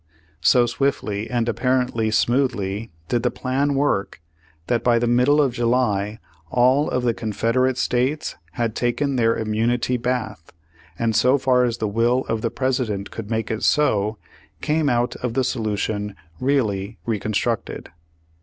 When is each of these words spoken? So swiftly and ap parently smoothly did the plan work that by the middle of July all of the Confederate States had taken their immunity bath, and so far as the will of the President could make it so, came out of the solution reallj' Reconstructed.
So 0.41 0.65
swiftly 0.65 1.29
and 1.29 1.47
ap 1.47 1.57
parently 1.57 2.11
smoothly 2.11 2.91
did 3.07 3.21
the 3.21 3.29
plan 3.29 3.75
work 3.75 4.19
that 4.65 4.83
by 4.83 4.97
the 4.97 5.05
middle 5.05 5.39
of 5.39 5.53
July 5.53 6.17
all 6.49 6.89
of 6.89 7.03
the 7.03 7.13
Confederate 7.13 7.77
States 7.77 8.35
had 8.53 8.75
taken 8.75 9.15
their 9.15 9.37
immunity 9.37 9.97
bath, 9.97 10.53
and 10.97 11.15
so 11.15 11.37
far 11.37 11.65
as 11.65 11.77
the 11.77 11.87
will 11.87 12.25
of 12.25 12.41
the 12.41 12.49
President 12.49 13.11
could 13.11 13.29
make 13.29 13.51
it 13.51 13.61
so, 13.63 14.17
came 14.59 14.89
out 14.89 15.15
of 15.17 15.35
the 15.35 15.43
solution 15.43 16.15
reallj' 16.41 16.97
Reconstructed. 17.05 17.89